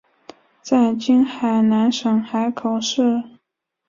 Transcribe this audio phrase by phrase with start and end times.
[0.63, 3.21] 在今海南省海口市。